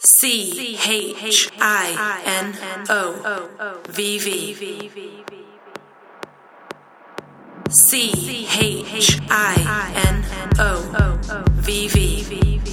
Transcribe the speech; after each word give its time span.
C 0.00 0.76
H 1.20 1.50
I 1.60 2.22
N 2.24 2.86
O 2.88 3.80
V 3.88 4.18
V. 4.18 4.90
C 7.70 8.46
H 8.48 9.20
I 9.28 9.92
N 10.06 10.24
O 10.60 11.42
V 11.62 11.88
V 11.88 12.67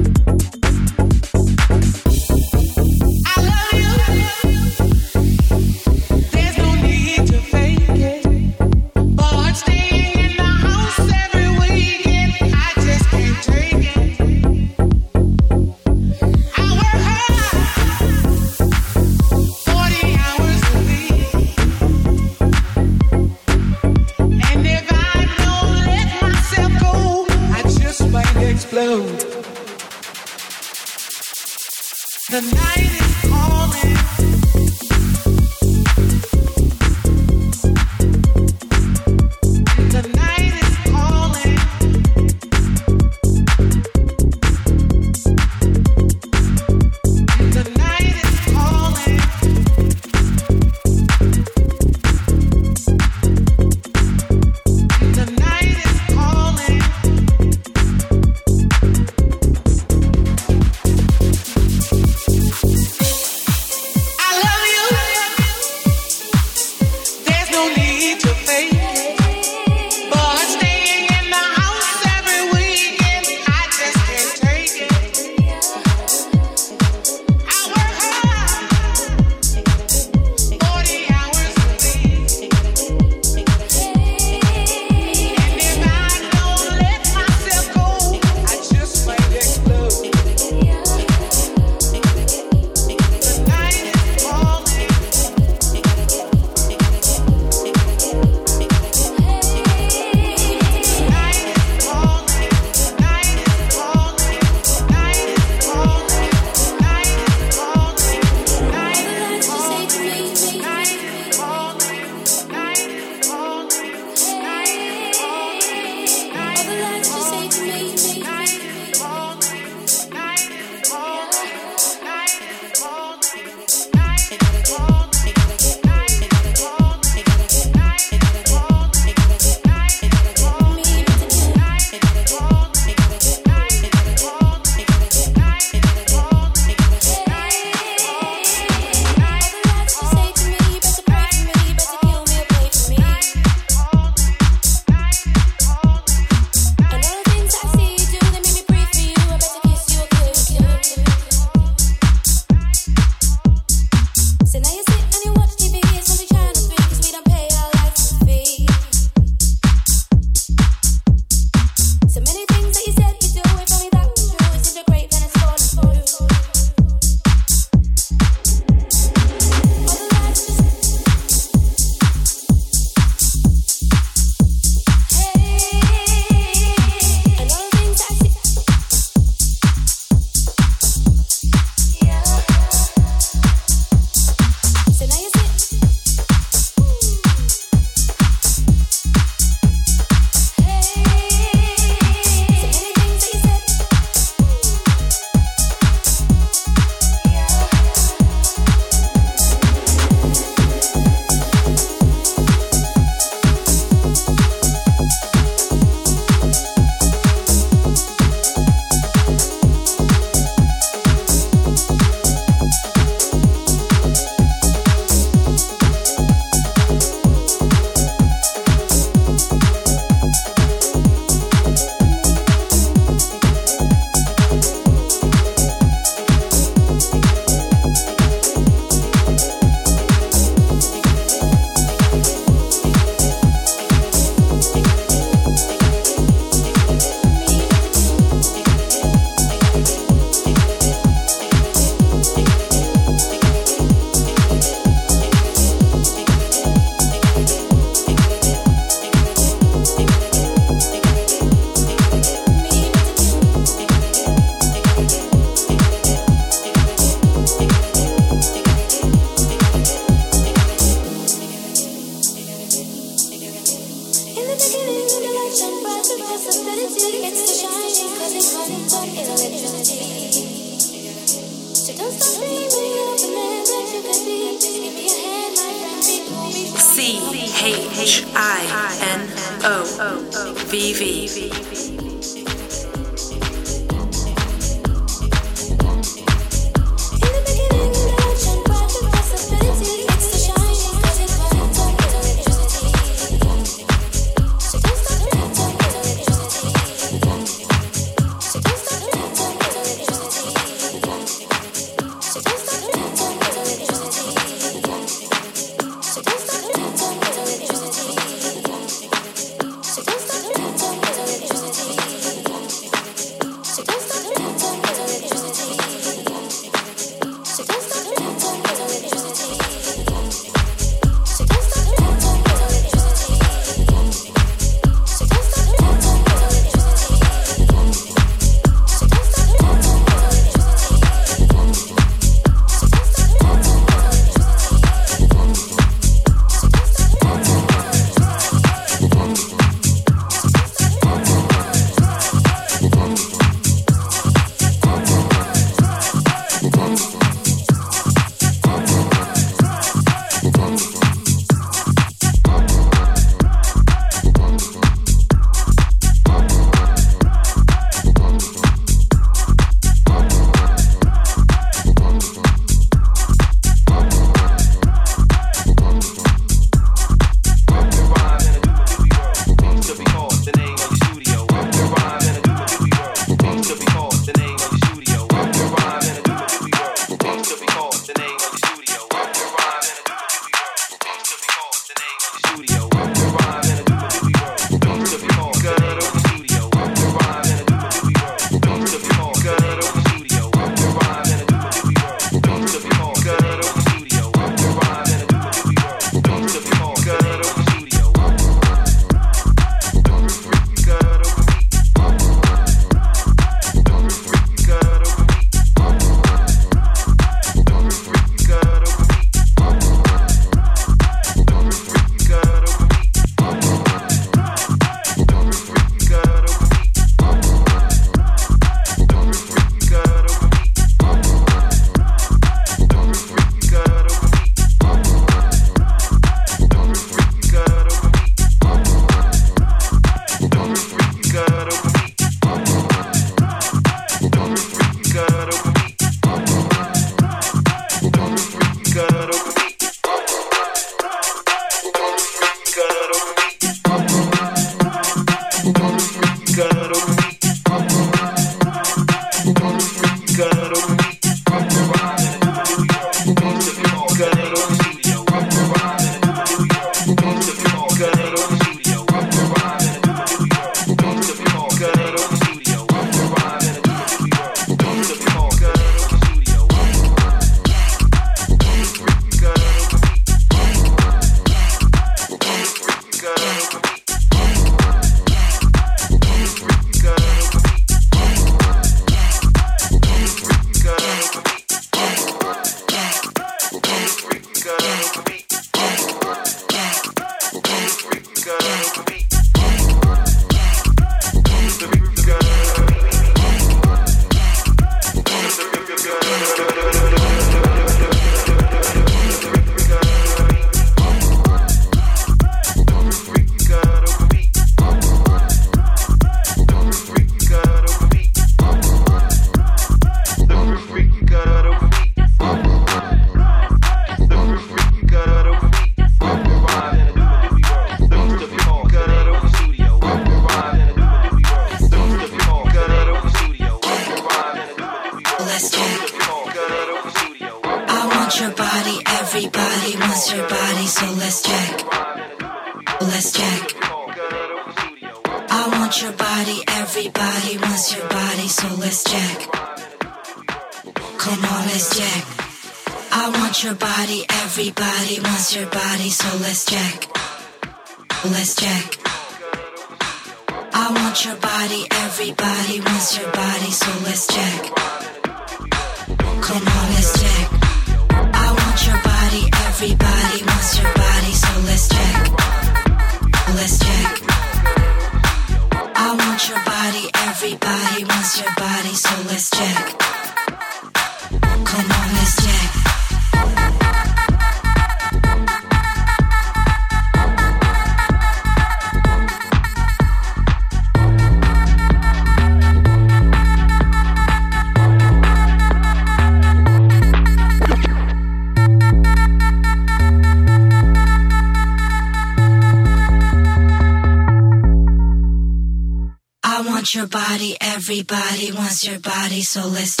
so 599.51 599.67
let's 599.67 600.00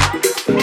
Thank 0.00 0.48
you. 0.48 0.59